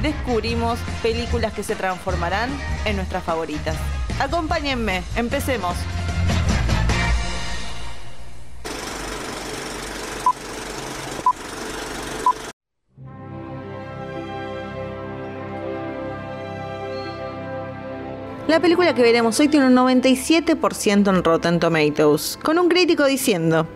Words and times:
descubrimos 0.00 0.78
películas 1.02 1.52
que 1.52 1.62
se 1.62 1.74
transformarán 1.74 2.50
en 2.84 2.96
nuestras 2.96 3.22
favoritas. 3.24 3.76
Acompáñenme, 4.20 5.02
empecemos. 5.16 5.76
La 18.52 18.60
película 18.60 18.94
que 18.94 19.00
veremos 19.00 19.40
hoy 19.40 19.48
tiene 19.48 19.66
un 19.66 19.74
97% 19.74 21.08
en 21.08 21.24
Rotten 21.24 21.58
Tomatoes, 21.58 22.38
con 22.42 22.58
un 22.58 22.68
crítico 22.68 23.06
diciendo, 23.06 23.66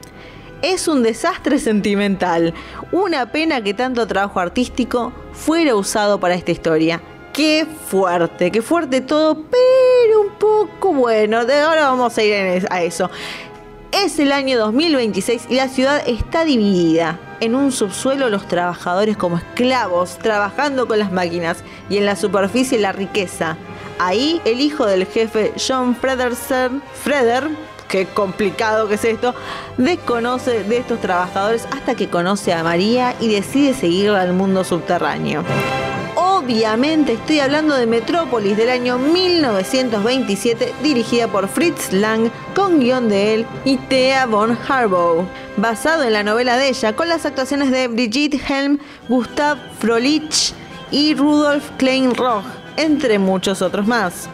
es 0.63 0.89
un 0.89 1.03
desastre 1.03 1.59
sentimental, 1.59 2.55
una 2.93 3.31
pena 3.33 3.63
que 3.63 3.75
tanto 3.75 4.07
trabajo 4.07 4.41
artístico 4.41 5.13
fuera 5.33 5.75
usado 5.75 6.19
para 6.19 6.35
esta 6.35 6.53
historia. 6.53 7.01
Qué 7.33 7.67
fuerte, 7.89 8.51
qué 8.51 8.63
fuerte 8.63 9.01
todo, 9.03 9.35
pero 9.35 10.21
un 10.23 10.33
poco 10.39 10.95
bueno, 10.95 11.45
de 11.45 11.55
ahora 11.61 11.89
vamos 11.89 12.17
a 12.17 12.23
ir 12.23 12.67
a 12.71 12.83
eso. 12.83 13.11
Es 13.93 14.19
el 14.19 14.33
año 14.33 14.59
2026 14.59 15.47
y 15.51 15.55
la 15.55 15.69
ciudad 15.69 16.03
está 16.07 16.45
dividida. 16.45 17.19
En 17.41 17.55
un 17.55 17.73
subsuelo 17.73 18.31
los 18.31 18.49
trabajadores 18.49 19.17
como 19.17 19.37
esclavos, 19.37 20.19
trabajando 20.19 20.89
con 20.89 20.99
las 20.99 21.13
máquinas, 21.13 21.59
y 21.89 21.99
en 21.99 22.07
la 22.07 22.17
superficie 22.17 22.79
la 22.79 22.93
riqueza. 22.93 23.57
Ahí 23.99 24.41
el 24.45 24.61
hijo 24.61 24.87
del 24.87 25.07
jefe 25.07 25.53
John 25.57 25.95
Fredersen, 25.95 26.83
Freder, 27.03 27.49
qué 27.89 28.07
complicado 28.07 28.89
que 28.89 28.95
es 28.95 29.05
esto, 29.05 29.35
desconoce 29.77 30.65
de 30.65 30.79
estos 30.79 31.01
trabajadores 31.01 31.67
hasta 31.73 31.95
que 31.95 32.09
conoce 32.09 32.53
a 32.53 32.63
María 32.63 33.15
y 33.21 33.29
decide 33.29 33.75
seguirla 33.75 34.21
al 34.23 34.33
mundo 34.33 34.65
subterráneo. 34.65 35.45
Obviamente 36.15 37.15
estoy 37.15 37.41
hablando 37.41 37.75
de 37.75 37.87
Metrópolis 37.87 38.57
del 38.57 38.71
año 38.71 38.99
1927, 38.99 40.75
dirigida 40.83 41.29
por 41.29 41.49
Fritz 41.49 41.93
Lang, 41.93 42.31
con 42.55 42.79
guion 42.79 43.09
de 43.09 43.35
él 43.35 43.47
y 43.65 43.77
Thea 43.77 44.27
von 44.27 44.57
Harbaugh, 44.69 45.27
basado 45.57 46.05
en 46.05 46.13
la 46.13 46.23
novela 46.23 46.57
de 46.57 46.69
ella, 46.69 46.95
con 46.95 47.09
las 47.09 47.27
actuaciones 47.27 47.71
de 47.71 47.89
Brigitte 47.89 48.41
Helm, 48.49 48.79
Gustav 49.09 49.59
Frolich 49.79 50.55
y 50.91 51.15
Rudolf 51.15 51.71
Kleinroch 51.79 52.45
entre 52.77 53.19
muchos 53.19 53.63
otros 53.63 53.87
más. 53.87 54.29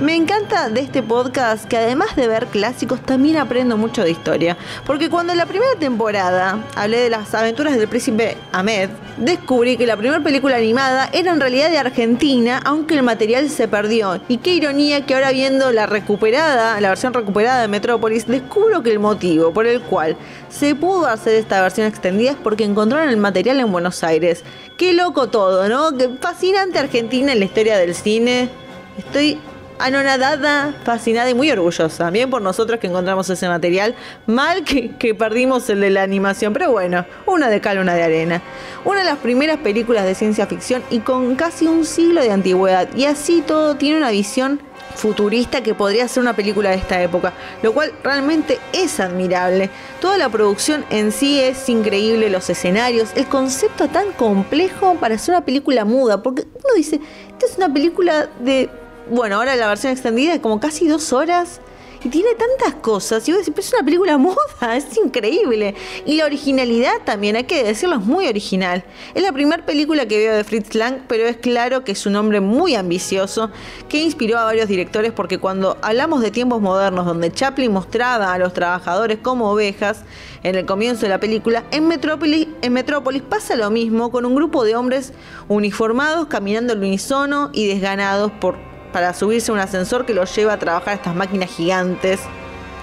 Me 0.10 0.16
encanta 0.16 0.70
de 0.70 0.80
este 0.80 1.02
podcast 1.02 1.66
que 1.66 1.76
además 1.76 2.16
de 2.16 2.26
ver 2.26 2.46
clásicos 2.46 3.02
también 3.02 3.36
aprendo 3.36 3.76
mucho 3.76 4.02
de 4.02 4.10
historia, 4.10 4.56
porque 4.86 5.10
cuando 5.10 5.32
en 5.32 5.38
la 5.38 5.44
primera 5.44 5.74
temporada 5.78 6.64
hablé 6.74 7.00
de 7.00 7.10
las 7.10 7.34
aventuras 7.34 7.76
del 7.76 7.86
príncipe 7.86 8.38
Ahmed, 8.50 8.88
descubrí 9.18 9.76
que 9.76 9.86
la 9.86 9.98
primera 9.98 10.22
película 10.22 10.56
animada 10.56 11.10
era 11.12 11.32
en 11.32 11.40
realidad 11.40 11.70
de 11.70 11.76
Argentina, 11.76 12.62
aunque 12.64 12.94
el 12.94 13.02
material 13.02 13.50
se 13.50 13.68
perdió. 13.68 14.22
Y 14.28 14.38
qué 14.38 14.54
ironía 14.54 15.04
que 15.04 15.14
ahora 15.14 15.32
viendo 15.32 15.70
la 15.70 15.84
recuperada, 15.84 16.80
la 16.80 16.88
versión 16.88 17.12
recuperada 17.12 17.60
de 17.60 17.68
Metrópolis, 17.68 18.26
descubro 18.26 18.82
que 18.82 18.92
el 18.92 19.00
motivo 19.00 19.52
por 19.52 19.66
el 19.66 19.82
cual 19.82 20.16
se 20.48 20.74
pudo 20.74 21.08
hacer 21.08 21.34
esta 21.34 21.60
versión 21.60 21.86
extendida 21.86 22.30
es 22.30 22.36
porque 22.38 22.64
encontraron 22.64 23.10
el 23.10 23.18
material 23.18 23.60
en 23.60 23.70
Buenos 23.70 24.02
Aires. 24.02 24.44
Qué 24.78 24.94
loco 24.94 25.28
todo, 25.28 25.68
¿no? 25.68 25.94
Qué 25.98 26.08
fascinante 26.20 26.78
Argentina 26.78 27.32
en 27.32 27.38
la 27.38 27.44
historia 27.44 27.76
del 27.76 27.94
cine. 27.94 28.48
Estoy 28.96 29.38
anonadada, 29.80 30.74
fascinada 30.84 31.30
y 31.30 31.34
muy 31.34 31.50
orgullosa. 31.50 32.04
También 32.04 32.30
por 32.30 32.42
nosotros 32.42 32.80
que 32.80 32.86
encontramos 32.86 33.28
ese 33.30 33.48
material. 33.48 33.94
Mal 34.26 34.64
que, 34.64 34.96
que, 34.96 35.14
perdimos 35.14 35.68
el 35.70 35.80
de 35.80 35.90
la 35.90 36.02
animación, 36.02 36.52
pero 36.52 36.70
bueno, 36.70 37.04
una 37.26 37.48
de 37.48 37.60
cal, 37.60 37.78
una 37.78 37.94
de 37.94 38.02
arena. 38.02 38.42
Una 38.84 39.00
de 39.00 39.06
las 39.06 39.18
primeras 39.18 39.58
películas 39.58 40.04
de 40.04 40.14
ciencia 40.14 40.46
ficción 40.46 40.82
y 40.90 41.00
con 41.00 41.36
casi 41.36 41.66
un 41.66 41.84
siglo 41.84 42.22
de 42.22 42.30
antigüedad. 42.30 42.88
Y 42.94 43.04
así 43.04 43.42
todo 43.42 43.76
tiene 43.76 43.98
una 43.98 44.10
visión 44.10 44.60
futurista 44.94 45.62
que 45.62 45.74
podría 45.74 46.06
ser 46.08 46.22
una 46.22 46.34
película 46.34 46.70
de 46.70 46.76
esta 46.76 47.00
época, 47.02 47.32
lo 47.62 47.72
cual 47.72 47.92
realmente 48.02 48.58
es 48.72 49.00
admirable. 49.00 49.70
Toda 50.00 50.18
la 50.18 50.28
producción 50.28 50.84
en 50.90 51.12
sí 51.12 51.40
es 51.40 51.68
increíble, 51.68 52.30
los 52.30 52.50
escenarios, 52.50 53.10
el 53.14 53.26
concepto 53.26 53.88
tan 53.88 54.12
complejo 54.12 54.96
para 54.96 55.18
ser 55.18 55.34
una 55.34 55.44
película 55.44 55.84
muda, 55.84 56.22
porque 56.22 56.42
uno 56.42 56.74
dice, 56.76 57.00
esta 57.30 57.46
es 57.46 57.56
una 57.56 57.72
película 57.72 58.28
de 58.40 58.68
bueno, 59.10 59.36
ahora 59.36 59.56
la 59.56 59.68
versión 59.68 59.92
extendida 59.92 60.34
es 60.34 60.40
como 60.40 60.60
casi 60.60 60.88
dos 60.88 61.12
horas. 61.12 61.60
Y 62.02 62.08
tiene 62.08 62.30
tantas 62.34 62.80
cosas. 62.80 63.28
Y 63.28 63.32
vos 63.32 63.40
decís, 63.40 63.52
pero 63.54 63.66
es 63.66 63.72
una 63.74 63.84
película 63.84 64.16
moda, 64.18 64.76
es 64.76 64.96
increíble. 64.96 65.74
Y 66.06 66.16
la 66.16 66.24
originalidad 66.24 66.94
también, 67.04 67.36
hay 67.36 67.44
que 67.44 67.62
decirlo, 67.62 67.96
es 67.96 68.04
muy 68.04 68.26
original. 68.26 68.84
Es 69.14 69.22
la 69.22 69.32
primera 69.32 69.66
película 69.66 70.06
que 70.06 70.16
veo 70.16 70.34
de 70.34 70.44
Fritz 70.44 70.74
Lang, 70.74 71.00
pero 71.08 71.26
es 71.26 71.36
claro 71.36 71.84
que 71.84 71.92
es 71.92 72.06
un 72.06 72.16
hombre 72.16 72.40
muy 72.40 72.74
ambicioso, 72.74 73.50
que 73.90 73.98
inspiró 73.98 74.38
a 74.38 74.44
varios 74.44 74.66
directores, 74.66 75.12
porque 75.12 75.36
cuando 75.36 75.76
hablamos 75.82 76.22
de 76.22 76.30
tiempos 76.30 76.62
modernos, 76.62 77.04
donde 77.04 77.30
Chaplin 77.32 77.70
mostraba 77.70 78.32
a 78.32 78.38
los 78.38 78.54
trabajadores 78.54 79.18
como 79.18 79.50
ovejas, 79.50 80.04
en 80.42 80.54
el 80.54 80.64
comienzo 80.64 81.02
de 81.02 81.10
la 81.10 81.20
película, 81.20 81.64
en 81.70 81.86
Metrópolis, 81.86 82.48
en 82.62 82.72
Metrópolis 82.72 83.20
pasa 83.20 83.56
lo 83.56 83.70
mismo, 83.70 84.10
con 84.10 84.24
un 84.24 84.34
grupo 84.34 84.64
de 84.64 84.74
hombres 84.74 85.12
uniformados 85.48 86.28
caminando 86.28 86.72
al 86.72 86.78
unísono 86.78 87.50
y 87.52 87.66
desganados 87.68 88.32
por 88.32 88.69
para 88.92 89.14
subirse 89.14 89.50
a 89.50 89.54
un 89.54 89.60
ascensor 89.60 90.06
que 90.06 90.14
los 90.14 90.34
lleva 90.34 90.54
a 90.54 90.58
trabajar 90.58 90.94
estas 90.94 91.14
máquinas 91.14 91.50
gigantes, 91.50 92.20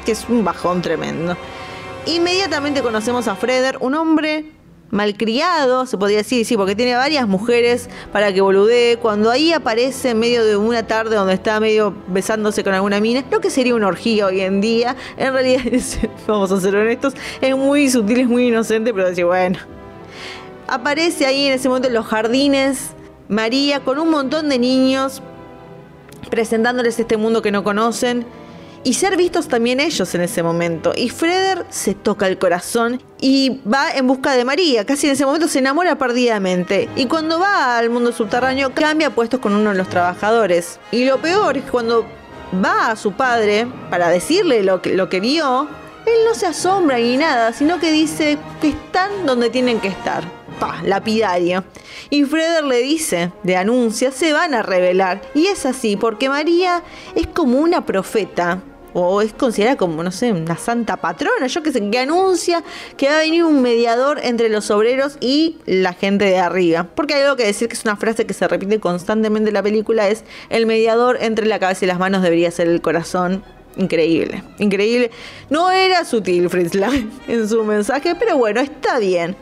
que 0.05 0.11
es 0.13 0.25
un 0.29 0.43
bajón 0.43 0.81
tremendo. 0.81 1.37
Inmediatamente 2.05 2.81
conocemos 2.81 3.27
a 3.27 3.35
Freder, 3.35 3.77
un 3.81 3.95
hombre 3.95 4.45
malcriado, 4.89 5.85
se 5.85 5.97
podría 5.97 6.19
decir, 6.19 6.45
sí, 6.45 6.55
porque 6.55 6.75
tiene 6.75 6.95
varias 6.95 7.27
mujeres 7.27 7.89
para 8.11 8.31
que 8.33 8.41
boludee. 8.41 8.97
Cuando 8.97 9.29
ahí 9.29 9.51
aparece 9.51 10.11
en 10.11 10.19
medio 10.19 10.45
de 10.45 10.55
una 10.55 10.87
tarde 10.87 11.15
donde 11.15 11.33
está 11.33 11.59
medio 11.59 11.93
besándose 12.07 12.63
con 12.63 12.73
alguna 12.73 12.99
mina, 12.99 13.23
lo 13.29 13.41
que 13.41 13.49
sería 13.49 13.75
una 13.75 13.87
orgía 13.87 14.27
hoy 14.27 14.41
en 14.41 14.61
día, 14.61 14.95
en 15.17 15.33
realidad, 15.33 15.61
vamos 16.27 16.51
a 16.51 16.61
ser 16.61 16.75
honestos, 16.75 17.13
es 17.41 17.55
muy 17.55 17.89
sutil, 17.89 18.21
es 18.21 18.27
muy 18.27 18.47
inocente, 18.47 18.93
pero 18.93 19.09
decir, 19.09 19.25
bueno. 19.25 19.59
Aparece 20.67 21.25
ahí 21.25 21.47
en 21.47 21.53
ese 21.53 21.69
momento 21.69 21.87
en 21.87 21.93
los 21.93 22.05
jardines 22.05 22.91
María 23.29 23.81
con 23.81 23.99
un 23.99 24.09
montón 24.09 24.49
de 24.49 24.59
niños 24.59 25.21
presentándoles 26.29 26.99
este 26.99 27.17
mundo 27.17 27.41
que 27.41 27.51
no 27.51 27.63
conocen 27.63 28.25
y 28.83 28.93
ser 28.93 29.17
vistos 29.17 29.47
también 29.47 29.79
ellos 29.79 30.13
en 30.15 30.21
ese 30.21 30.43
momento. 30.43 30.93
Y 30.95 31.09
Freder 31.09 31.65
se 31.69 31.93
toca 31.93 32.27
el 32.27 32.37
corazón 32.37 33.01
y 33.19 33.59
va 33.71 33.91
en 33.91 34.07
busca 34.07 34.33
de 34.33 34.45
María. 34.45 34.85
Casi 34.85 35.07
en 35.07 35.13
ese 35.13 35.25
momento 35.25 35.47
se 35.47 35.59
enamora 35.59 35.97
perdidamente. 35.97 36.87
Y 36.95 37.07
cuando 37.07 37.39
va 37.39 37.77
al 37.77 37.89
mundo 37.89 38.11
subterráneo 38.11 38.73
cambia 38.73 39.09
puestos 39.09 39.39
con 39.39 39.53
uno 39.53 39.71
de 39.71 39.75
los 39.77 39.89
trabajadores. 39.89 40.79
Y 40.91 41.05
lo 41.05 41.17
peor 41.17 41.57
es 41.57 41.63
que 41.65 41.71
cuando 41.71 42.05
va 42.63 42.91
a 42.91 42.95
su 42.95 43.11
padre 43.11 43.67
para 43.89 44.09
decirle 44.09 44.63
lo 44.63 44.81
que, 44.81 44.95
lo 44.95 45.09
que 45.09 45.19
vio, 45.19 45.67
él 46.05 46.19
no 46.25 46.33
se 46.33 46.45
asombra 46.45 46.97
ni 46.97 47.17
nada, 47.17 47.51
sino 47.51 47.79
que 47.79 47.91
dice 47.91 48.37
que 48.61 48.69
están 48.69 49.25
donde 49.25 49.49
tienen 49.49 49.81
que 49.81 49.89
estar 49.89 50.36
pa, 50.59 50.81
lapidario. 50.83 51.63
Y 52.09 52.23
Freder 52.23 52.63
le 52.63 52.81
dice, 52.81 53.31
de 53.43 53.55
anuncia, 53.55 54.11
se 54.11 54.33
van 54.33 54.53
a 54.53 54.63
revelar. 54.63 55.21
Y 55.33 55.47
es 55.47 55.65
así, 55.65 55.95
porque 55.95 56.29
María 56.29 56.83
es 57.15 57.27
como 57.27 57.59
una 57.59 57.85
profeta. 57.85 58.61
O 58.93 59.21
es 59.21 59.31
considerada 59.31 59.77
como, 59.77 60.01
no 60.01 60.11
sé, 60.11 60.31
una 60.31 60.57
santa 60.57 60.97
patrona, 60.97 61.45
yo 61.45 61.61
que 61.61 61.71
sé, 61.71 61.87
que 61.87 61.99
anuncia 61.99 62.63
que 62.95 63.07
va 63.07 63.17
a 63.17 63.19
venir 63.19 63.43
un 63.43 63.61
mediador 63.61 64.19
entre 64.23 64.49
los 64.49 64.71
obreros 64.71 65.17
y 65.19 65.57
la 65.65 65.93
gente 65.93 66.25
de 66.25 66.39
arriba. 66.39 66.87
Porque 66.95 67.13
hay 67.13 67.21
algo 67.21 67.35
que 67.35 67.45
decir 67.45 67.67
que 67.67 67.75
es 67.75 67.83
una 67.83 67.95
frase 67.97 68.25
que 68.25 68.33
se 68.33 68.47
repite 68.47 68.79
constantemente 68.79 69.49
en 69.49 69.53
la 69.53 69.61
película, 69.61 70.07
es 70.07 70.23
el 70.49 70.65
mediador 70.65 71.17
entre 71.21 71.45
la 71.45 71.59
cabeza 71.59 71.85
y 71.85 71.87
las 71.87 71.99
manos 71.99 72.23
debería 72.23 72.49
ser 72.49 72.69
el 72.69 72.81
corazón 72.81 73.43
increíble, 73.75 74.43
increíble. 74.57 75.11
No 75.49 75.69
era 75.69 76.03
sutil 76.03 76.49
Fritz 76.49 76.73
Lang 76.73 77.09
en 77.27 77.47
su 77.47 77.63
mensaje, 77.63 78.15
pero 78.15 78.37
bueno, 78.37 78.61
está 78.61 78.99
bien. 78.99 79.35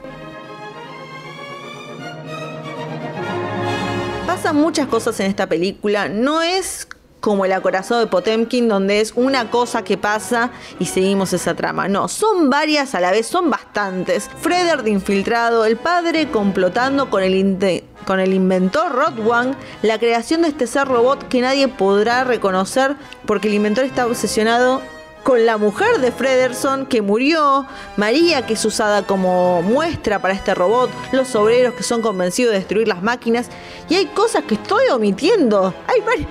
Pasan 4.46 4.62
muchas 4.62 4.88
cosas 4.88 5.20
en 5.22 5.26
esta 5.26 5.50
película. 5.50 6.08
No 6.08 6.44
es 6.44 6.88
como 7.20 7.46
el 7.46 7.52
acorazado 7.52 8.00
de 8.00 8.06
Potemkin, 8.06 8.68
donde 8.68 9.02
es 9.02 9.14
una 9.16 9.50
cosa 9.50 9.84
que 9.84 9.98
pasa 9.98 10.52
y 10.78 10.86
seguimos 10.86 11.34
esa 11.34 11.56
trama. 11.56 11.88
No, 11.88 12.08
son 12.08 12.52
varias 12.52 12.94
a 12.94 13.00
la 13.00 13.10
vez, 13.10 13.26
son 13.26 13.50
bastantes. 13.50 14.30
Freder 14.42 14.84
de 14.84 14.92
infiltrado, 14.92 15.66
el 15.66 15.78
padre 15.78 16.30
complotando 16.30 17.10
con 17.10 17.24
el, 17.24 17.84
con 18.06 18.20
el 18.20 18.36
inventor 18.36 18.92
Rotwang, 18.92 19.56
la 19.82 19.98
creación 19.98 20.44
de 20.44 20.50
este 20.50 20.68
ser 20.68 20.88
robot 20.88 21.28
que 21.28 21.42
nadie 21.42 21.68
podrá 21.68 22.24
reconocer 22.24 22.96
porque 23.26 23.48
el 23.48 23.56
inventor 23.56 23.86
está 23.86 24.06
obsesionado 24.06 24.84
con 25.26 25.44
la 25.44 25.58
mujer 25.58 26.02
de 26.02 26.12
Frederson 26.12 26.86
que 26.86 27.02
murió, 27.02 27.66
María 27.98 28.46
que 28.46 28.54
es 28.54 28.64
usada 28.64 29.08
como 29.08 29.64
muestra 29.64 30.20
para 30.20 30.36
este 30.36 30.54
robot, 30.54 30.92
los 31.14 31.36
obreros 31.36 31.74
que 31.74 31.82
son 31.82 32.04
convencidos 32.04 32.52
de 32.52 32.60
destruir 32.60 32.88
las 32.88 33.02
máquinas 33.02 33.50
y 33.90 33.96
hay 33.96 34.06
cosas 34.06 34.44
que 34.44 34.54
estoy 34.54 34.88
omitiendo. 34.90 35.74
Hay 35.88 36.28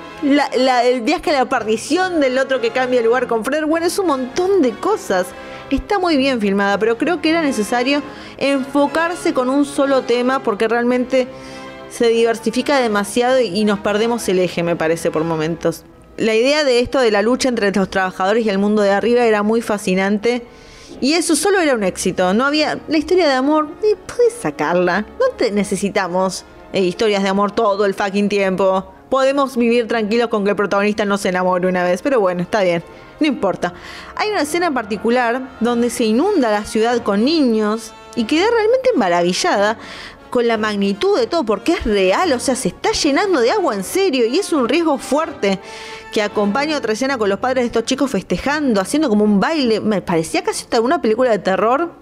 el 0.86 1.00
viaje 1.00 1.30
a 1.30 1.40
la 1.40 1.48
perdición 1.48 2.20
del 2.20 2.38
otro 2.38 2.60
que 2.60 2.70
cambia 2.70 3.00
el 3.00 3.06
lugar 3.06 3.26
con 3.26 3.44
Fred, 3.44 3.64
bueno, 3.64 3.84
es 3.84 3.98
un 3.98 4.06
montón 4.06 4.62
de 4.62 4.70
cosas. 4.70 5.26
Está 5.70 5.98
muy 5.98 6.16
bien 6.16 6.40
filmada, 6.40 6.78
pero 6.78 6.96
creo 6.96 7.20
que 7.20 7.30
era 7.30 7.42
necesario 7.42 8.00
enfocarse 8.38 9.34
con 9.34 9.50
un 9.50 9.64
solo 9.64 10.02
tema 10.02 10.40
porque 10.40 10.68
realmente 10.68 11.26
se 11.90 12.06
diversifica 12.06 12.78
demasiado 12.78 13.40
y 13.40 13.64
nos 13.64 13.80
perdemos 13.80 14.28
el 14.28 14.38
eje, 14.38 14.62
me 14.62 14.76
parece, 14.76 15.10
por 15.10 15.24
momentos 15.24 15.84
la 16.16 16.34
idea 16.34 16.64
de 16.64 16.80
esto 16.80 17.00
de 17.00 17.10
la 17.10 17.22
lucha 17.22 17.48
entre 17.48 17.72
los 17.72 17.90
trabajadores 17.90 18.44
y 18.44 18.48
el 18.48 18.58
mundo 18.58 18.82
de 18.82 18.90
arriba 18.90 19.24
era 19.24 19.42
muy 19.42 19.62
fascinante. 19.62 20.46
Y 21.00 21.14
eso 21.14 21.34
solo 21.34 21.60
era 21.60 21.74
un 21.74 21.82
éxito. 21.82 22.32
No 22.34 22.46
había. 22.46 22.78
La 22.88 22.98
historia 22.98 23.28
de 23.28 23.34
amor, 23.34 23.68
puedes 23.80 24.34
sacarla. 24.40 25.02
No 25.18 25.36
te 25.36 25.50
necesitamos 25.50 26.44
eh, 26.72 26.82
historias 26.82 27.22
de 27.22 27.28
amor 27.28 27.52
todo 27.52 27.84
el 27.84 27.94
fucking 27.94 28.28
tiempo. 28.28 28.92
Podemos 29.08 29.56
vivir 29.56 29.86
tranquilos 29.86 30.28
con 30.28 30.44
que 30.44 30.50
el 30.50 30.56
protagonista 30.56 31.04
no 31.04 31.18
se 31.18 31.30
enamore 31.30 31.66
una 31.66 31.82
vez. 31.82 32.00
Pero 32.00 32.20
bueno, 32.20 32.42
está 32.42 32.62
bien. 32.62 32.82
No 33.20 33.26
importa. 33.26 33.74
Hay 34.16 34.30
una 34.30 34.42
escena 34.42 34.66
en 34.66 34.74
particular 34.74 35.56
donde 35.60 35.90
se 35.90 36.04
inunda 36.04 36.50
la 36.50 36.64
ciudad 36.64 37.02
con 37.02 37.24
niños. 37.24 37.92
Y 38.16 38.24
quedé 38.24 38.48
realmente 38.48 38.90
maravillada 38.94 39.76
con 40.34 40.48
la 40.48 40.58
magnitud 40.58 41.16
de 41.16 41.28
todo, 41.28 41.44
porque 41.44 41.74
es 41.74 41.84
real, 41.84 42.32
o 42.32 42.40
sea, 42.40 42.56
se 42.56 42.66
está 42.66 42.90
llenando 42.90 43.38
de 43.38 43.52
agua 43.52 43.72
en 43.72 43.84
serio 43.84 44.26
y 44.26 44.36
es 44.40 44.52
un 44.52 44.68
riesgo 44.68 44.98
fuerte 44.98 45.60
que 46.12 46.22
acompaña 46.22 46.76
otra 46.76 46.94
escena 46.94 47.16
con 47.16 47.28
los 47.28 47.38
padres 47.38 47.62
de 47.62 47.66
estos 47.66 47.84
chicos 47.84 48.10
festejando, 48.10 48.80
haciendo 48.80 49.08
como 49.08 49.22
un 49.22 49.38
baile. 49.38 49.78
Me 49.78 50.02
parecía 50.02 50.42
casi 50.42 50.66
una 50.82 51.00
película 51.00 51.30
de 51.30 51.38
terror. 51.38 51.92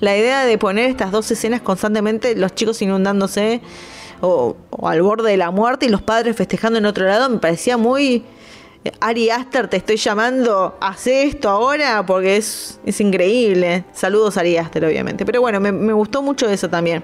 La 0.00 0.14
idea 0.14 0.44
de 0.44 0.58
poner 0.58 0.90
estas 0.90 1.12
dos 1.12 1.30
escenas 1.30 1.62
constantemente, 1.62 2.36
los 2.36 2.54
chicos 2.54 2.82
inundándose 2.82 3.62
o, 4.20 4.54
al 4.82 5.00
borde 5.00 5.30
de 5.30 5.38
la 5.38 5.50
muerte 5.50 5.86
y 5.86 5.88
los 5.88 6.02
padres 6.02 6.36
festejando 6.36 6.78
en 6.78 6.84
otro 6.84 7.06
lado, 7.06 7.30
me 7.30 7.38
parecía 7.38 7.78
muy... 7.78 8.22
Ari 9.00 9.30
Aster, 9.30 9.68
te 9.68 9.78
estoy 9.78 9.96
llamando, 9.96 10.76
hace 10.78 11.22
esto 11.22 11.48
ahora 11.48 12.04
porque 12.04 12.36
es, 12.36 12.78
es 12.84 13.00
increíble. 13.00 13.86
Saludos 13.94 14.36
Ari 14.36 14.58
Aster, 14.58 14.84
obviamente. 14.84 15.24
Pero 15.24 15.40
bueno, 15.40 15.58
me 15.58 15.92
gustó 15.94 16.20
mucho 16.20 16.50
eso 16.50 16.68
también. 16.68 17.02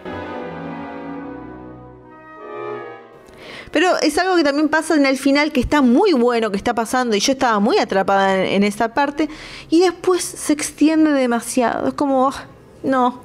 Pero 3.71 3.99
es 4.01 4.19
algo 4.19 4.37
que 4.37 4.45
también 4.45 4.69
pasa 4.69 4.95
en 4.95 5.07
el 5.07 5.19
final, 5.19 5.53
que 5.53 5.61
está 5.61 5.83
muy 5.83 6.13
bueno, 6.13 6.51
que 6.51 6.57
está 6.57 6.75
pasando, 6.75 7.17
y 7.17 7.21
yo 7.21 7.33
estaba 7.33 7.59
muy 7.61 7.79
atrapada 7.79 8.45
en, 8.45 8.65
esa 8.65 8.95
parte, 8.95 9.29
y 9.71 9.81
después 9.81 10.23
se 10.23 10.53
extiende 10.53 11.11
demasiado. 11.13 11.89
Es 11.89 11.95
como, 11.95 12.29
ah, 12.29 12.47
no, 12.83 13.23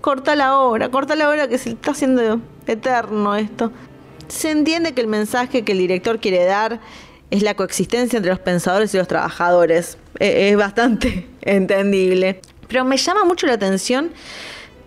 corta 0.00 0.36
la 0.36 0.58
hora, 0.58 0.90
corta 0.90 1.16
la 1.16 1.28
hora 1.28 1.48
que 1.48 1.58
se 1.58 1.70
está 1.70 1.92
haciendo 1.92 2.40
eterno 2.66 3.36
esto. 3.36 3.72
Se 4.28 4.50
entiende 4.50 4.94
que 4.94 5.00
el 5.00 5.06
mensaje 5.06 5.64
que 5.64 5.72
el 5.72 5.78
director 5.78 6.18
quiere 6.18 6.44
dar 6.44 6.80
es 7.30 7.42
la 7.42 7.54
coexistencia 7.54 8.16
entre 8.16 8.30
los 8.30 8.40
pensadores 8.40 8.94
y 8.94 8.98
los 8.98 9.08
trabajadores. 9.08 9.98
E, 10.18 10.50
es 10.50 10.56
bastante 10.56 11.28
entendible. 11.42 12.40
Pero 12.68 12.84
me 12.84 12.96
llama 12.96 13.24
mucho 13.24 13.46
la 13.46 13.54
atención 13.54 14.10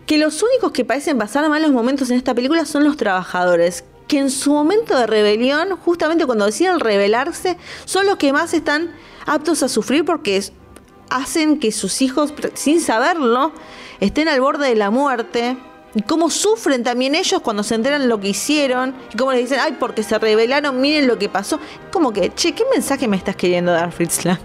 que 0.06 0.18
los 0.18 0.42
únicos 0.42 0.72
que 0.72 0.86
parecen 0.86 1.18
pasar 1.18 1.48
malos 1.50 1.72
momentos 1.72 2.10
en 2.10 2.18
esta 2.18 2.34
película 2.34 2.66
son 2.66 2.84
los 2.84 2.96
trabajadores, 2.96 3.84
que 4.08 4.20
en 4.20 4.30
su 4.30 4.54
momento 4.54 4.98
de 4.98 5.06
rebelión, 5.08 5.78
justamente 5.84 6.26
cuando 6.26 6.46
deciden 6.46 6.80
rebelarse, 6.80 7.58
son 7.86 8.06
los 8.06 8.18
que 8.18 8.34
más 8.34 8.54
están 8.54 8.94
aptos 9.26 9.64
a 9.64 9.70
sufrir 9.70 10.06
porque 10.06 10.42
hacen 11.10 11.60
que 11.60 11.72
sus 11.72 12.02
hijos, 12.02 12.34
sin 12.54 12.82
saberlo, 12.82 13.52
estén 14.00 14.28
al 14.28 14.42
borde 14.42 14.70
de 14.70 14.76
la 14.76 14.90
muerte. 14.90 15.58
Y 15.96 16.02
cómo 16.02 16.30
sufren 16.30 16.84
también 16.84 17.16
ellos 17.16 17.42
cuando 17.42 17.64
se 17.64 17.74
enteran 17.74 18.08
lo 18.08 18.20
que 18.20 18.30
hicieron. 18.30 18.94
Y 19.14 19.18
cómo 19.18 19.32
les 19.32 19.42
dicen, 19.42 19.60
ay, 19.62 19.78
porque 19.80 20.04
se 20.04 20.20
rebelaron, 20.20 20.80
miren 20.80 21.08
lo 21.08 21.18
que 21.18 21.28
pasó. 21.28 21.60
Como 21.92 22.14
que, 22.14 22.34
che, 22.36 22.52
¿qué 22.54 22.64
mensaje 22.72 23.08
me 23.08 23.18
estás 23.18 23.36
queriendo 23.36 23.72
dar, 23.72 23.92
Fritz 23.92 24.26
Lang? 24.26 24.40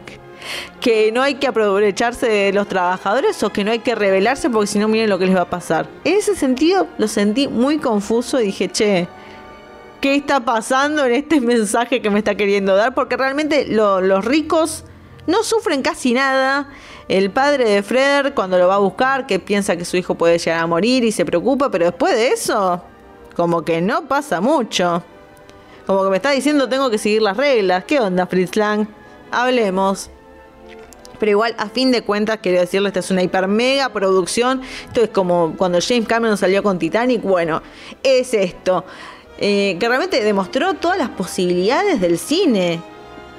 que 0.81 1.13
no 1.13 1.23
hay 1.23 1.37
que 1.37 1.47
aprovecharse 1.47 2.29
de 2.29 2.53
los 2.53 2.69
trabajadores 2.69 3.43
o 3.43 3.51
que 3.51 3.65
no 3.65 3.71
hay 3.71 3.79
que 3.79 3.95
rebelarse 3.95 4.51
porque 4.51 4.67
si 4.67 4.79
no 4.79 4.89
miren 4.89 5.09
lo 5.09 5.19
que 5.19 5.27
les 5.27 5.37
va 5.37 5.43
a 5.43 5.51
pasar. 5.51 5.89
En 6.05 6.15
ese 6.15 6.35
sentido 6.35 6.89
lo 6.99 7.09
sentí 7.09 7.49
muy 7.49 7.79
confuso 7.79 8.41
y 8.41 8.47
dije, 8.47 8.69
che, 8.69 9.09
qué 10.03 10.17
está 10.17 10.41
pasando 10.41 11.07
en 11.07 11.13
este 11.13 11.41
mensaje 11.41 12.03
que 12.03 12.11
me 12.11 12.19
está 12.19 12.35
queriendo 12.35 12.75
dar, 12.75 12.93
porque 12.93 13.17
realmente 13.17 13.67
los 13.69 14.25
ricos 14.25 14.85
no 15.29 15.45
sufren 15.45 15.81
casi 15.81 16.13
nada. 16.13 16.69
El 17.09 17.31
padre 17.31 17.71
de 17.71 17.83
Freder, 17.85 18.35
cuando 18.35 18.59
lo 18.59 18.67
va 18.67 18.75
a 18.75 18.79
buscar, 18.79 19.27
que 19.27 19.39
piensa 19.39 19.77
que 19.77 19.85
su 19.85 19.97
hijo 19.97 20.17
puede 20.17 20.39
llegar 20.39 20.61
a 20.61 20.67
morir 20.67 21.05
y 21.05 21.13
se 21.13 21.25
preocupa, 21.25 21.71
pero 21.71 21.87
después 21.87 22.15
de 22.15 22.29
eso, 22.29 22.83
como 23.37 23.63
que 23.63 23.81
no 23.81 24.09
pasa 24.09 24.41
mucho. 24.41 25.05
Como 25.87 26.03
que 26.03 26.11
me 26.11 26.17
está 26.17 26.33
diciendo 26.33 26.69
tengo 26.69 26.91
que 26.91 26.99
seguir 26.99 27.23
las 27.23 27.37
reglas. 27.37 27.85
¿Qué 27.85 28.01
onda, 28.01 28.27
Fritz 28.27 28.57
Lang? 28.57 28.89
Hablemos. 29.31 30.11
Pero 31.21 31.31
igual, 31.31 31.55
a 31.59 31.69
fin 31.69 31.93
de 31.93 32.03
cuentas, 32.03 32.41
quiero 32.43 32.59
decirlo, 32.59 32.89
esta 32.89 32.99
es 32.99 33.11
una 33.13 33.23
hiper 33.23 33.47
mega 33.47 33.91
producción. 33.91 34.63
Esto 34.89 35.03
es 35.03 35.11
como 35.11 35.55
cuando 35.57 35.79
James 35.81 36.09
Cameron 36.09 36.37
salió 36.37 36.65
con 36.65 36.81
Titanic. 36.81 37.23
Bueno, 37.23 37.63
es 38.03 38.35
esto. 38.35 38.85
Eh, 39.45 39.77
que 39.81 39.89
realmente 39.89 40.23
demostró 40.23 40.75
todas 40.75 40.97
las 40.97 41.09
posibilidades 41.09 42.01
del 42.01 42.17
cine. 42.17 42.81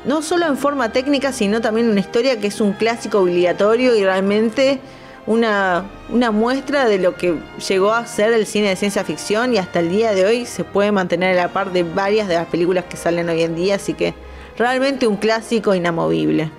No 0.03 0.21
solo 0.21 0.47
en 0.47 0.57
forma 0.57 0.91
técnica, 0.91 1.31
sino 1.31 1.61
también 1.61 1.89
una 1.89 2.01
historia 2.01 2.41
que 2.41 2.47
es 2.47 2.59
un 2.59 2.73
clásico 2.73 3.19
obligatorio 3.19 3.95
y 3.95 4.03
realmente 4.03 4.81
una, 5.25 5.85
una 6.09 6.31
muestra 6.31 6.89
de 6.89 6.99
lo 6.99 7.15
que 7.15 7.39
llegó 7.69 7.93
a 7.93 8.05
ser 8.05 8.33
el 8.33 8.45
cine 8.45 8.67
de 8.67 8.75
ciencia 8.75 9.05
ficción 9.05 9.53
y 9.53 9.59
hasta 9.59 9.79
el 9.79 9.89
día 9.91 10.11
de 10.11 10.25
hoy 10.25 10.45
se 10.45 10.65
puede 10.65 10.91
mantener 10.91 11.39
a 11.39 11.43
la 11.43 11.53
par 11.53 11.71
de 11.71 11.83
varias 11.83 12.27
de 12.27 12.35
las 12.35 12.47
películas 12.47 12.83
que 12.89 12.97
salen 12.97 13.29
hoy 13.29 13.41
en 13.41 13.55
día, 13.55 13.75
así 13.75 13.93
que 13.93 14.13
realmente 14.57 15.07
un 15.07 15.15
clásico 15.15 15.73
inamovible. 15.73 16.51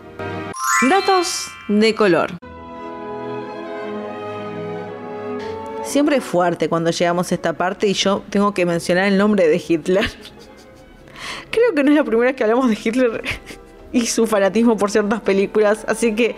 Datos 0.88 1.48
de 1.68 1.94
color. 1.94 2.32
Siempre 5.94 6.16
es 6.16 6.24
fuerte 6.24 6.68
cuando 6.68 6.90
llegamos 6.90 7.30
a 7.30 7.36
esta 7.36 7.52
parte 7.52 7.86
y 7.86 7.92
yo 7.92 8.24
tengo 8.28 8.52
que 8.52 8.66
mencionar 8.66 9.04
el 9.04 9.16
nombre 9.16 9.46
de 9.46 9.62
Hitler. 9.64 10.04
Creo 11.52 11.72
que 11.72 11.84
no 11.84 11.92
es 11.92 11.96
la 11.96 12.02
primera 12.02 12.32
vez 12.32 12.36
que 12.36 12.42
hablamos 12.42 12.68
de 12.68 12.76
Hitler 12.82 13.22
y 13.92 14.04
su 14.06 14.26
fanatismo 14.26 14.76
por 14.76 14.90
ciertas 14.90 15.20
películas, 15.20 15.84
así 15.86 16.12
que 16.16 16.34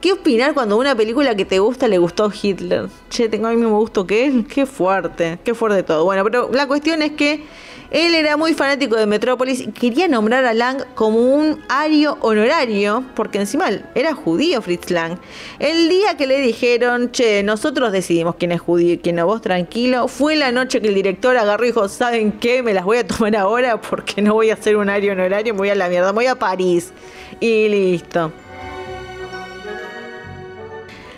¿Qué 0.00 0.12
opinar 0.12 0.54
cuando 0.54 0.78
una 0.78 0.94
película 0.94 1.34
que 1.34 1.44
te 1.44 1.58
gusta 1.58 1.86
le 1.86 1.98
gustó 1.98 2.32
Hitler? 2.32 2.88
Che, 3.10 3.28
tengo 3.28 3.50
mí 3.50 3.56
mismo 3.56 3.78
gusto 3.78 4.06
que 4.06 4.24
él. 4.24 4.46
Qué 4.46 4.64
fuerte, 4.64 5.38
qué 5.44 5.54
fuerte 5.54 5.82
todo. 5.82 6.04
Bueno, 6.04 6.24
pero 6.24 6.50
la 6.50 6.66
cuestión 6.66 7.02
es 7.02 7.12
que 7.12 7.44
él 7.90 8.14
era 8.14 8.36
muy 8.36 8.52
fanático 8.52 8.96
de 8.96 9.06
Metrópolis 9.06 9.60
y 9.60 9.68
quería 9.68 10.08
nombrar 10.08 10.44
a 10.44 10.52
Lang 10.52 10.84
como 10.94 11.20
un 11.20 11.62
ario 11.70 12.18
honorario, 12.20 13.04
porque 13.14 13.38
encima 13.38 13.70
era 13.94 14.12
judío 14.12 14.60
Fritz 14.60 14.90
Lang. 14.90 15.18
El 15.58 15.88
día 15.88 16.16
que 16.16 16.26
le 16.26 16.38
dijeron, 16.40 17.10
che, 17.12 17.42
nosotros 17.42 17.90
decidimos 17.90 18.34
quién 18.36 18.52
es 18.52 18.60
judío 18.60 18.94
y 18.94 18.98
quién 18.98 19.16
no, 19.16 19.24
vos 19.24 19.40
tranquilo, 19.40 20.06
fue 20.06 20.36
la 20.36 20.52
noche 20.52 20.82
que 20.82 20.88
el 20.88 20.94
director 20.94 21.36
agarró 21.38 21.64
y 21.64 21.68
dijo, 21.68 21.88
¿saben 21.88 22.32
qué? 22.32 22.62
Me 22.62 22.74
las 22.74 22.84
voy 22.84 22.98
a 22.98 23.06
tomar 23.06 23.34
ahora 23.36 23.80
porque 23.80 24.20
no 24.20 24.34
voy 24.34 24.50
a 24.50 24.54
hacer 24.54 24.76
un 24.76 24.90
ario 24.90 25.12
honorario, 25.12 25.54
voy 25.54 25.70
a 25.70 25.74
la 25.74 25.88
mierda, 25.88 26.12
voy 26.12 26.26
a 26.26 26.34
París. 26.34 26.92
Y 27.40 27.68
listo. 27.68 28.32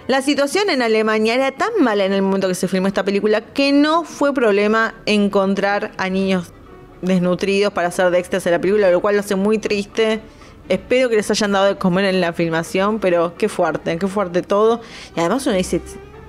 La 0.07 0.23
situación 0.23 0.71
en 0.71 0.83
Alemania 0.83 1.35
era 1.35 1.53
tan 1.53 1.71
mala 1.81 2.05
en 2.05 2.13
el 2.13 2.23
momento 2.23 2.49
que 2.49 2.55
se 2.55 2.67
filmó 2.69 2.89
esta 2.89 3.05
película 3.05 3.41
que 3.43 3.73
no 3.73 4.05
fue 4.05 4.35
problema 4.35 4.95
encontrar 5.07 5.93
a 5.99 6.09
niños 6.09 6.53
desnutridos 7.03 7.73
para 7.73 7.89
hacer 7.89 8.11
de 8.11 8.19
extras 8.19 8.47
en 8.47 8.53
la 8.53 8.59
película, 8.61 8.91
lo 8.91 9.01
cual 9.01 9.17
lo 9.17 9.21
hace 9.21 9.35
muy 9.35 9.59
triste. 9.59 10.21
Espero 10.69 11.09
que 11.09 11.17
les 11.17 11.31
hayan 11.31 11.53
dado 11.53 11.67
de 11.67 11.77
comer 11.77 12.05
en 12.05 12.21
la 12.21 12.33
filmación, 12.33 13.01
pero 13.01 13.35
qué 13.37 13.49
fuerte, 13.49 13.99
qué 13.99 14.07
fuerte 14.07 14.43
todo. 14.43 14.81
Y 15.17 15.21
además 15.21 15.47
uno 15.47 15.57
dice, 15.57 15.81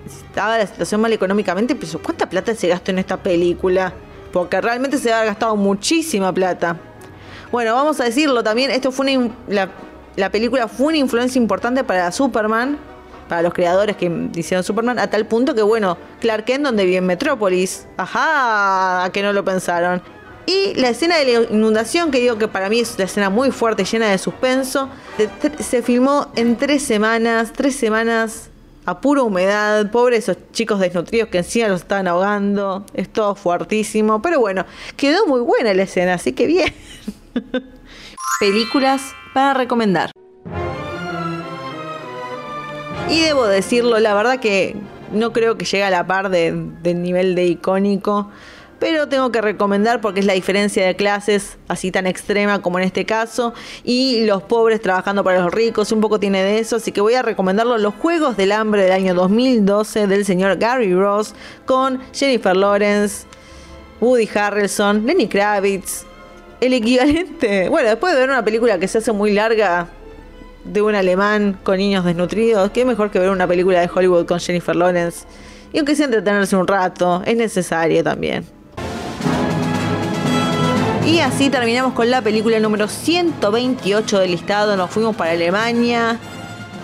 estaba 0.06 0.58
la 0.58 0.66
situación 0.66 1.02
mal 1.02 1.14
económicamente, 1.14 1.76
pero 1.76 2.00
¿cuánta 2.02 2.28
plata 2.28 2.56
se 2.56 2.68
gastó 2.68 2.92
en 2.92 3.00
esta 3.00 3.18
película? 3.18 3.94
Porque 4.32 4.60
realmente 4.60 4.98
se 4.98 5.14
ha 5.14 5.24
gastado 5.24 5.56
muchísima 5.56 6.34
plata. 6.34 6.78
Bueno, 7.52 7.76
vamos 7.76 8.00
a 8.00 8.06
decirlo 8.06 8.44
también, 8.44 8.72
esto 8.72 8.92
fue 8.92 9.16
una, 9.16 9.36
la, 9.48 9.70
la 10.16 10.30
película 10.32 10.68
fue 10.68 10.88
una 10.88 10.98
influencia 10.98 11.38
importante 11.38 11.84
para 11.84 12.12
Superman, 12.12 12.80
para 13.28 13.44
los 13.44 13.54
creadores 13.54 13.96
que 13.98 14.30
hicieron 14.36 14.64
Superman, 14.64 14.98
a 15.00 15.08
tal 15.08 15.26
punto 15.26 15.54
que, 15.54 15.62
bueno, 15.62 15.98
Clark 16.20 16.46
Kent, 16.46 16.64
donde 16.64 16.86
vive 16.86 16.98
en 16.98 17.06
Metrópolis, 17.06 17.88
ajá, 17.98 19.04
a 19.04 19.12
que 19.12 19.22
no 19.22 19.34
lo 19.34 19.46
pensaron 19.46 20.02
Y 20.46 20.74
la 20.76 20.90
escena 20.90 21.18
de 21.18 21.26
la 21.26 21.52
inundación, 21.52 22.12
que 22.12 22.20
digo 22.20 22.38
que 22.38 22.48
para 22.48 22.70
mí 22.70 22.80
es 22.80 22.96
una 22.96 23.06
escena 23.06 23.30
muy 23.30 23.52
fuerte, 23.52 23.86
llena 23.86 24.10
de 24.10 24.18
suspenso, 24.18 24.90
se 25.60 25.84
filmó 25.84 26.32
en 26.36 26.58
tres 26.58 26.84
semanas, 26.84 27.54
tres 27.54 27.76
semanas 27.76 28.50
a 28.86 29.00
pura 29.00 29.22
humedad, 29.22 29.92
pobres 29.92 30.28
esos 30.28 30.38
chicos 30.52 30.80
desnutridos 30.80 31.30
que 31.30 31.40
encima 31.40 31.68
los 31.68 31.82
estaban 31.82 32.08
ahogando, 32.08 32.86
es 32.94 33.10
todo 33.10 33.36
fuertísimo, 33.36 34.22
pero 34.22 34.40
bueno, 34.40 34.66
quedó 34.98 35.28
muy 35.28 35.42
buena 35.42 35.74
la 35.74 35.84
escena, 35.84 36.16
así 36.16 36.34
que 36.34 36.48
bien. 36.48 36.74
Películas 38.40 39.14
para 39.34 39.54
recomendar. 39.54 40.12
Y 43.10 43.20
debo 43.22 43.46
decirlo, 43.46 44.00
la 44.00 44.14
verdad 44.16 44.40
que 44.40 44.76
no 45.12 45.32
creo 45.34 45.58
que 45.58 45.66
llegue 45.66 45.84
a 45.84 45.90
la 45.90 46.08
par 46.08 46.30
del 46.30 47.02
nivel 47.02 47.36
de 47.36 47.46
icónico 47.46 48.32
pero 48.82 49.08
tengo 49.08 49.32
que 49.32 49.42
recomendar 49.42 50.02
porque 50.02 50.22
es 50.22 50.26
la 50.26 50.34
diferencia 50.34 50.84
de 50.84 50.96
clases 50.96 51.60
así 51.68 51.92
tan 51.92 52.08
extrema 52.08 52.64
como 52.64 52.80
en 52.80 52.86
este 52.86 53.06
caso 53.06 53.54
y 53.84 54.26
los 54.26 54.42
pobres 54.42 54.82
trabajando 54.82 55.24
para 55.24 55.40
los 55.40 55.54
ricos, 55.54 55.92
un 55.92 56.02
poco 56.02 56.20
tiene 56.20 56.44
de 56.44 56.58
eso, 56.58 56.78
así 56.78 56.92
que 56.92 57.00
voy 57.00 57.14
a 57.14 57.22
recomendarlo 57.22 57.78
Los 57.78 57.94
Juegos 57.94 58.38
del 58.38 58.52
Hambre 58.52 58.82
del 58.82 58.94
año 58.94 59.14
2012 59.14 60.08
del 60.08 60.26
señor 60.26 60.58
Gary 60.58 60.96
Ross 60.96 61.36
con 61.68 62.02
Jennifer 62.12 62.58
Lawrence, 62.58 63.28
Woody 64.00 64.28
Harrelson, 64.34 65.06
Lenny 65.06 65.28
Kravitz, 65.28 66.06
el 66.60 66.74
equivalente, 66.74 67.70
bueno, 67.70 67.88
después 67.88 68.16
de 68.16 68.20
ver 68.20 68.32
una 68.32 68.44
película 68.44 68.80
que 68.80 68.88
se 68.88 68.98
hace 68.98 69.12
muy 69.12 69.32
larga 69.32 69.90
de 70.66 70.82
un 70.82 70.96
alemán 70.96 71.56
con 71.62 71.78
niños 71.78 72.04
desnutridos, 72.04 72.72
qué 72.72 72.84
mejor 72.84 73.12
que 73.12 73.20
ver 73.20 73.30
una 73.30 73.46
película 73.46 73.80
de 73.80 73.92
Hollywood 73.94 74.26
con 74.26 74.40
Jennifer 74.40 74.76
Lawrence. 74.76 75.28
Y 75.72 75.78
aunque 75.78 75.96
sea 75.96 76.06
entretenerse 76.06 76.56
un 76.56 76.68
rato, 76.68 77.22
es 77.28 77.38
necesario 77.38 78.04
también. 78.04 78.61
Y 81.06 81.20
así 81.20 81.50
terminamos 81.50 81.94
con 81.94 82.10
la 82.12 82.22
película 82.22 82.60
número 82.60 82.88
128 82.88 84.20
del 84.20 84.32
listado. 84.32 84.78
Nos 84.78 84.92
fuimos 84.92 85.16
para 85.16 85.32
Alemania. 85.32 86.20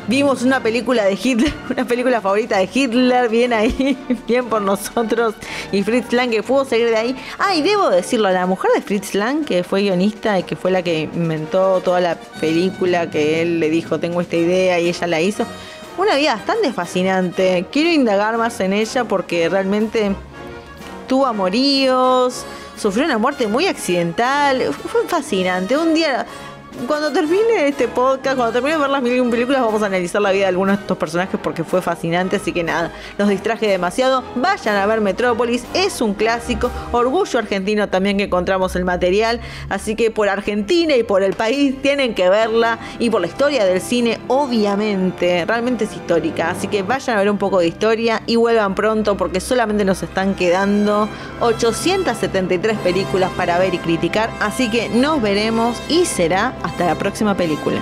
Vimos 0.07 0.41
una 0.41 0.61
película 0.61 1.05
de 1.05 1.19
Hitler, 1.21 1.53
una 1.69 1.85
película 1.85 2.19
favorita 2.19 2.57
de 2.57 2.69
Hitler, 2.73 3.29
bien 3.29 3.53
ahí, 3.53 3.97
bien 4.27 4.45
por 4.45 4.61
nosotros. 4.61 5.35
Y 5.71 5.83
Fritz 5.83 6.13
Lang 6.13 6.31
que 6.31 6.41
pudo 6.41 6.65
salir 6.65 6.89
de 6.89 6.95
ahí. 6.95 7.15
Ah, 7.37 7.53
y 7.53 7.61
debo 7.61 7.89
decirlo, 7.89 8.29
la 8.31 8.45
mujer 8.47 8.71
de 8.73 8.81
Fritz 8.81 9.13
Lang, 9.13 9.45
que 9.45 9.63
fue 9.63 9.81
guionista 9.81 10.39
y 10.39 10.43
que 10.43 10.55
fue 10.55 10.71
la 10.71 10.81
que 10.81 11.01
inventó 11.01 11.81
toda 11.81 11.99
la 11.99 12.15
película, 12.39 13.09
que 13.09 13.41
él 13.41 13.59
le 13.59 13.69
dijo, 13.69 13.99
tengo 13.99 14.21
esta 14.21 14.37
idea 14.37 14.79
y 14.79 14.87
ella 14.87 15.07
la 15.07 15.21
hizo. 15.21 15.45
Una 15.97 16.15
vida 16.15 16.35
bastante 16.35 16.73
fascinante. 16.73 17.65
Quiero 17.71 17.91
indagar 17.91 18.37
más 18.37 18.59
en 18.61 18.73
ella 18.73 19.03
porque 19.03 19.47
realmente 19.47 20.15
tuvo 21.07 21.25
amoríos 21.25 22.45
sufrió 22.77 23.05
una 23.05 23.17
muerte 23.17 23.47
muy 23.47 23.67
accidental. 23.67 24.73
Fue 24.73 25.07
fascinante. 25.07 25.77
Un 25.77 25.93
día 25.93 26.25
cuando 26.85 27.11
termine 27.11 27.67
este 27.67 27.87
podcast, 27.87 28.35
cuando 28.35 28.51
termine 28.51 28.75
de 28.75 28.81
ver 28.81 28.89
las 28.89 29.01
mil 29.01 29.29
películas, 29.29 29.61
vamos 29.61 29.81
a 29.81 29.87
analizar 29.87 30.21
la 30.21 30.31
vida 30.31 30.43
de 30.43 30.49
algunos 30.49 30.77
de 30.77 30.81
estos 30.81 30.97
personajes 30.97 31.39
porque 31.41 31.63
fue 31.63 31.81
fascinante. 31.81 32.35
Así 32.35 32.51
que 32.51 32.63
nada, 32.63 32.91
los 33.17 33.29
distraje 33.29 33.67
demasiado. 33.67 34.23
Vayan 34.35 34.75
a 34.75 34.85
ver 34.85 35.01
Metrópolis, 35.01 35.65
es 35.73 36.01
un 36.01 36.13
clásico. 36.13 36.69
Orgullo 36.91 37.39
argentino 37.39 37.89
también 37.89 38.17
que 38.17 38.23
encontramos 38.23 38.75
el 38.75 38.85
material. 38.85 39.39
Así 39.69 39.95
que 39.95 40.11
por 40.11 40.29
Argentina 40.29 40.95
y 40.95 41.03
por 41.03 41.23
el 41.23 41.33
país 41.33 41.81
tienen 41.81 42.13
que 42.13 42.29
verla. 42.29 42.79
Y 42.99 43.09
por 43.09 43.21
la 43.21 43.27
historia 43.27 43.65
del 43.65 43.81
cine, 43.81 44.19
obviamente, 44.27 45.45
realmente 45.45 45.85
es 45.85 45.93
histórica. 45.93 46.51
Así 46.51 46.67
que 46.67 46.83
vayan 46.83 47.17
a 47.17 47.19
ver 47.19 47.31
un 47.31 47.37
poco 47.37 47.59
de 47.59 47.67
historia 47.67 48.21
y 48.27 48.35
vuelvan 48.35 48.75
pronto 48.75 49.17
porque 49.17 49.39
solamente 49.39 49.85
nos 49.85 50.03
están 50.03 50.35
quedando 50.35 51.09
873 51.39 52.77
películas 52.79 53.31
para 53.37 53.57
ver 53.57 53.73
y 53.73 53.79
criticar. 53.79 54.29
Así 54.39 54.69
que 54.69 54.89
nos 54.89 55.21
veremos 55.21 55.81
y 55.89 56.05
será 56.05 56.53
hasta 56.67 56.85
la 56.85 56.95
próxima 56.95 57.35
película. 57.35 57.81